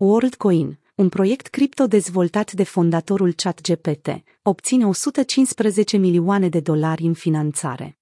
WorldCoin, 0.00 0.78
un 0.94 1.08
proiect 1.08 1.46
cripto 1.46 1.86
dezvoltat 1.86 2.52
de 2.52 2.62
fondatorul 2.64 3.32
ChatGPT, 3.32 4.08
obține 4.42 4.86
115 4.86 5.96
milioane 5.96 6.48
de 6.48 6.60
dolari 6.60 7.02
în 7.02 7.14
finanțare. 7.14 7.98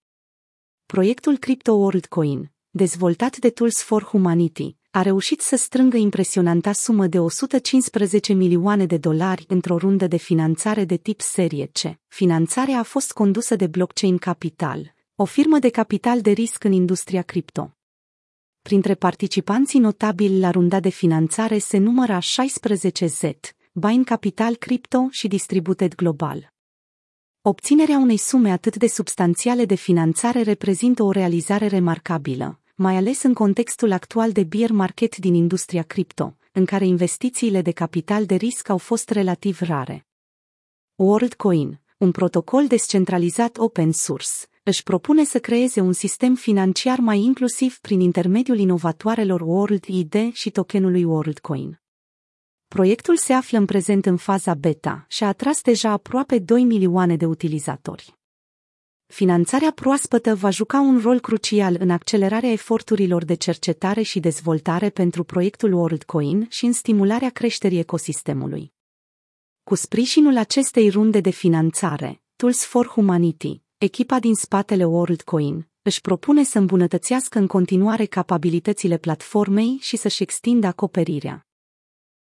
Proiectul 0.87 1.37
Crypto 1.37 1.73
WorldCoin, 1.73 2.53
dezvoltat 2.71 3.37
de 3.37 3.51
Tools 3.51 3.83
for 3.83 4.05
Humanity, 4.05 4.77
a 4.91 5.03
reușit 5.03 5.41
să 5.41 5.57
strângă 5.57 5.97
impresionanta 5.97 6.73
sumă 6.73 7.07
de 7.07 7.19
115 7.19 8.33
milioane 8.33 8.87
de 8.87 8.97
dolari 8.97 9.45
într-o 9.49 9.77
rundă 9.77 10.07
de 10.07 10.17
finanțare 10.17 10.85
de 10.85 10.97
tip 10.97 11.21
serie 11.21 11.67
C. 11.67 11.99
Finanțarea 12.09 12.79
a 12.79 12.83
fost 12.83 13.13
condusă 13.13 13.57
de 13.57 13.67
Blockchain 13.67 14.19
Capital, 14.19 14.95
o 15.15 15.25
firmă 15.25 15.59
de 15.59 15.69
capital 15.69 16.21
de 16.21 16.31
risc 16.31 16.65
în 16.65 16.73
industria 16.73 17.23
cripto. 17.23 17.76
Printre 18.67 18.95
participanții 18.95 19.79
notabili 19.79 20.39
la 20.39 20.51
runda 20.51 20.81
de 20.81 20.89
finanțare 20.89 21.59
se 21.59 21.79
numără 21.79 22.19
16Z, 22.19 23.31
Bain 23.73 24.05
Capital 24.05 24.57
Crypto 24.57 25.07
și 25.11 25.29
Distributed 25.29 25.95
Global. 25.95 26.53
Obținerea 27.41 27.99
unei 27.99 28.17
sume 28.17 28.51
atât 28.51 28.77
de 28.77 28.87
substanțiale 28.87 29.65
de 29.65 29.75
finanțare 29.75 30.43
reprezintă 30.43 31.03
o 31.03 31.11
realizare 31.11 31.67
remarcabilă, 31.67 32.61
mai 32.75 32.97
ales 32.97 33.23
în 33.23 33.35
contextul 33.35 33.93
actual 33.93 34.33
de 34.33 34.45
bear 34.45 34.71
market 34.71 35.17
din 35.17 35.35
industria 35.35 35.83
cripto, 35.83 36.37
în 36.53 36.65
care 36.65 36.87
investițiile 36.87 37.63
de 37.63 37.71
capital 37.71 38.25
de 38.27 38.35
risc 38.35 38.69
au 38.69 38.79
fost 38.79 39.11
relativ 39.11 39.61
rare. 39.61 40.07
WorldCoin, 40.95 41.81
un 41.97 42.11
protocol 42.11 42.67
descentralizat 42.67 43.59
open 43.59 43.93
source, 43.93 44.31
își 44.69 44.83
propune 44.83 45.25
să 45.25 45.39
creeze 45.39 45.81
un 45.81 45.93
sistem 45.93 46.35
financiar 46.35 46.99
mai 46.99 47.19
inclusiv 47.21 47.79
prin 47.79 48.01
intermediul 48.01 48.59
inovatoarelor 48.59 49.41
World 49.41 49.85
ID 49.85 50.33
și 50.33 50.51
tokenului 50.51 51.05
WorldCoin. 51.05 51.81
Proiectul 52.69 53.17
se 53.17 53.33
află 53.33 53.59
în 53.59 53.65
prezent 53.65 54.07
în 54.07 54.17
faza 54.17 54.55
beta 54.55 55.05
și 55.09 55.25
a 55.25 55.27
atras 55.27 55.61
deja 55.61 55.91
aproape 55.91 56.39
2 56.39 56.65
milioane 56.65 57.17
de 57.17 57.27
utilizatori. 57.27 58.15
Finanțarea 59.07 59.71
proaspătă 59.71 60.35
va 60.35 60.51
juca 60.51 60.81
un 60.81 61.01
rol 61.01 61.21
crucial 61.21 61.77
în 61.79 61.91
accelerarea 61.91 62.51
eforturilor 62.51 63.25
de 63.25 63.35
cercetare 63.35 64.03
și 64.03 64.21
dezvoltare 64.21 64.91
pentru 64.91 65.25
proiectul 65.25 65.73
WorldCoin 65.73 66.47
și 66.49 66.65
în 66.65 66.73
stimularea 66.73 67.31
creșterii 67.31 67.79
ecosistemului. 67.79 68.73
Cu 69.63 69.75
sprijinul 69.75 70.37
acestei 70.37 70.89
runde 70.89 71.21
de 71.21 71.31
finanțare, 71.31 72.23
Tools 72.37 72.65
for 72.65 72.87
Humanity, 72.87 73.65
echipa 73.79 74.19
din 74.19 74.35
spatele 74.35 74.85
WorldCoin, 74.85 75.69
își 75.83 76.01
propune 76.01 76.43
să 76.43 76.59
îmbunătățească 76.59 77.39
în 77.39 77.47
continuare 77.47 78.05
capabilitățile 78.05 78.97
platformei 78.97 79.79
și 79.81 79.97
să-și 79.97 80.23
extindă 80.23 80.67
acoperirea. 80.67 81.47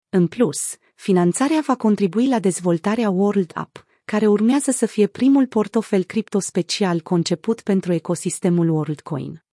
În 0.08 0.26
plus, 0.26 0.76
finanțarea 0.94 1.62
va 1.66 1.76
contribui 1.76 2.28
la 2.28 2.38
dezvoltarea 2.38 3.10
World 3.10 3.50
App, 3.54 3.86
care 4.04 4.26
urmează 4.26 4.70
să 4.70 4.86
fie 4.86 5.06
primul 5.06 5.46
portofel 5.46 6.02
cripto 6.04 6.38
special 6.38 7.00
conceput 7.00 7.60
pentru 7.60 7.92
ecosistemul 7.92 8.68
WorldCoin. 8.68 9.44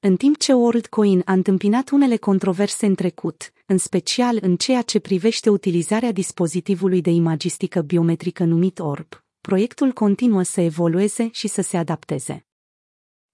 În 0.00 0.16
timp 0.16 0.38
ce 0.38 0.52
WorldCoin 0.52 1.22
a 1.24 1.32
întâmpinat 1.32 1.90
unele 1.90 2.16
controverse 2.16 2.86
în 2.86 2.94
trecut, 2.94 3.52
în 3.66 3.78
special 3.78 4.38
în 4.40 4.56
ceea 4.56 4.82
ce 4.82 4.98
privește 4.98 5.50
utilizarea 5.50 6.12
dispozitivului 6.12 7.00
de 7.00 7.10
imagistică 7.10 7.80
biometrică 7.80 8.44
numit 8.44 8.78
ORB, 8.78 9.24
proiectul 9.40 9.92
continuă 9.92 10.42
să 10.42 10.60
evolueze 10.60 11.28
și 11.32 11.48
să 11.48 11.62
se 11.62 11.76
adapteze. 11.76 12.46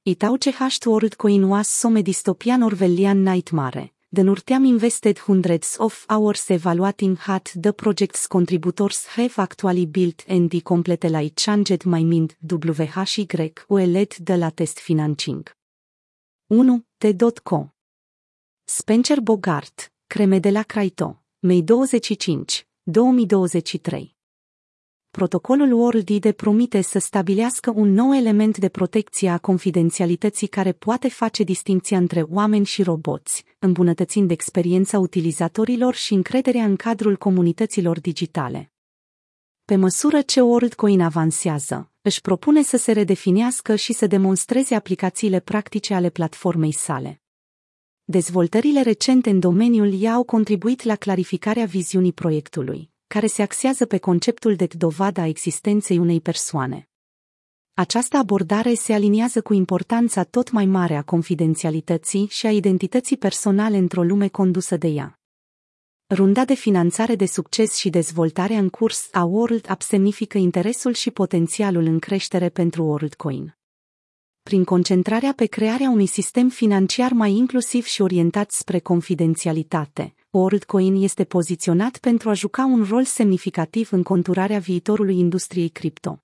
Itauce 0.03 0.53
Hașt 0.53 0.85
WorldCoin 0.85 1.43
was 1.43 1.69
some 1.69 2.03
dystopian 2.03 2.63
orwellian 2.63 3.23
nightmare, 3.23 3.95
the 4.13 4.23
Nurteam 4.23 4.65
invested 4.65 5.19
hundreds 5.19 5.77
of 5.79 6.05
hours 6.09 6.49
evaluating 6.49 7.19
how 7.19 7.39
the 7.61 7.73
project's 7.73 8.27
contributors 8.27 9.07
have 9.07 9.33
actually 9.37 9.87
built 9.87 10.25
and 10.29 10.51
the 10.51 10.61
completely 10.61 11.33
changed 11.35 11.85
my 11.85 12.03
mind 12.03 12.37
WHY 12.51 13.87
led 13.87 14.09
the 14.25 14.37
latest 14.37 14.79
financing. 14.79 15.43
1. 16.47 16.85
T.co 16.99 17.71
Spencer 18.65 19.21
Bogart, 19.21 19.93
Creme 20.07 20.39
de 20.39 20.51
la 20.51 20.63
Craito, 20.63 21.23
Mei 21.39 21.63
25, 21.63 22.67
2023 22.83 24.16
protocolul 25.17 25.73
WorldID 25.73 26.33
promite 26.33 26.81
să 26.81 26.99
stabilească 26.99 27.73
un 27.75 27.93
nou 27.93 28.15
element 28.15 28.59
de 28.59 28.69
protecție 28.69 29.29
a 29.29 29.39
confidențialității 29.39 30.47
care 30.47 30.73
poate 30.73 31.09
face 31.09 31.43
distinția 31.43 31.99
între 31.99 32.23
oameni 32.23 32.65
și 32.65 32.83
roboți, 32.83 33.45
îmbunătățind 33.59 34.31
experiența 34.31 34.99
utilizatorilor 34.99 35.95
și 35.95 36.15
încrederea 36.15 36.65
în 36.65 36.77
cadrul 36.77 37.17
comunităților 37.17 38.01
digitale. 38.01 38.73
Pe 39.65 39.77
măsură 39.77 40.21
ce 40.21 40.41
WorldCoin 40.41 41.01
avansează, 41.01 41.91
își 42.03 42.21
propune 42.21 42.63
să 42.63 42.77
se 42.77 42.93
redefinească 42.93 43.75
și 43.77 43.93
să 43.93 44.07
demonstreze 44.07 44.75
aplicațiile 44.75 45.41
practice 45.41 45.95
ale 45.95 46.11
platformei 46.11 46.73
sale. 46.73 47.21
Dezvoltările 48.05 48.83
recente 48.83 49.31
în 49.31 49.41
domeniul 49.41 49.93
i 49.93 50.09
au 50.09 50.25
contribuit 50.25 50.83
la 50.83 50.97
clarificarea 50.97 51.65
viziunii 51.65 52.13
proiectului 52.13 52.95
care 53.07 53.27
se 53.27 53.43
axează 53.43 53.87
pe 53.87 53.99
conceptul 53.99 54.57
de 54.57 54.69
dovada 54.79 55.27
existenței 55.27 55.99
unei 55.99 56.21
persoane. 56.21 56.89
Această 57.75 58.17
abordare 58.17 58.75
se 58.75 58.93
aliniază 58.93 59.43
cu 59.43 59.53
importanța 59.53 60.25
tot 60.25 60.51
mai 60.51 60.67
mare 60.67 60.95
a 60.95 61.03
confidențialității 61.03 62.27
și 62.27 62.47
a 62.47 62.51
identității 62.51 63.17
personale 63.17 63.77
într-o 63.77 64.03
lume 64.03 64.29
condusă 64.29 64.77
de 64.77 64.89
ea. 64.89 65.21
Runda 66.09 66.45
de 66.45 66.55
finanțare 66.55 67.15
de 67.15 67.27
succes 67.27 67.75
și 67.75 67.91
dezvoltare 67.91 68.55
în 68.55 68.69
curs 68.69 69.09
a 69.13 69.25
World 69.25 69.71
App 69.71 69.83
semnifică 69.83 70.39
interesul 70.39 70.93
și 70.93 71.11
potențialul 71.11 71.85
în 71.85 71.99
creștere 71.99 72.49
pentru 72.49 72.85
WorldCoin. 72.85 73.57
Prin 74.43 74.65
concentrarea 74.65 75.33
pe 75.37 75.47
crearea 75.47 75.91
unui 75.91 76.07
sistem 76.07 76.49
financiar 76.49 77.13
mai 77.13 77.33
inclusiv 77.33 77.85
și 77.85 78.03
orientat 78.03 78.51
spre 78.51 78.79
confidențialitate, 78.79 80.16
WorldCoin 80.37 80.95
este 81.03 81.25
poziționat 81.25 81.99
pentru 81.99 82.29
a 82.29 82.33
juca 82.33 82.65
un 82.65 82.87
rol 82.89 83.05
semnificativ 83.05 83.93
în 83.93 84.03
conturarea 84.03 84.59
viitorului 84.59 85.19
industriei 85.19 85.69
cripto. 85.69 86.23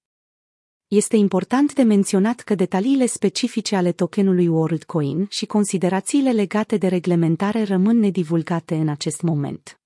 Este 0.89 1.17
important 1.17 1.75
de 1.75 1.83
menționat 1.83 2.41
că 2.41 2.55
detaliile 2.55 3.06
specifice 3.06 3.77
ale 3.77 3.93
tokenului 3.93 4.47
WorldCoin 4.49 5.27
și 5.31 5.47
considerațiile 5.47 6.33
legate 6.33 6.77
de 6.77 6.87
reglementare 6.87 7.62
rămân 7.62 7.99
nedivulgate 7.99 8.75
în 8.75 8.89
acest 8.89 9.22
moment. 9.22 9.81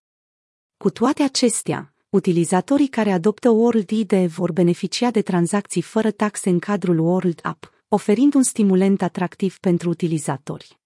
Cu 0.76 0.90
toate 0.90 1.22
acestea, 1.22 1.94
utilizatorii 2.08 2.88
care 2.88 3.12
adoptă 3.12 3.50
WorldID 3.50 4.12
vor 4.12 4.52
beneficia 4.52 5.10
de 5.10 5.22
tranzacții 5.22 5.82
fără 5.82 6.10
taxe 6.10 6.50
în 6.50 6.58
cadrul 6.58 6.98
World 6.98 7.40
App, 7.42 7.70
oferind 7.88 8.34
un 8.34 8.42
stimulent 8.42 9.02
atractiv 9.02 9.58
pentru 9.58 9.88
utilizatori. 9.88 10.84